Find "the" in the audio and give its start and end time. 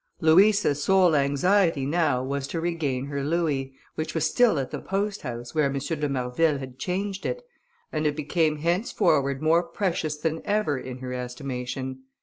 4.71-4.79